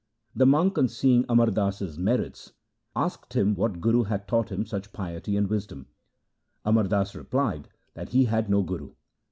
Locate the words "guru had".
3.79-4.27